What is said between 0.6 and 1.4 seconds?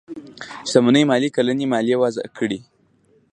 شتمنيو ماليې